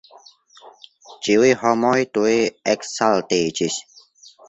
[1.27, 2.35] Ĉiuj homoj tuj
[2.77, 3.83] ekzaltiĝis.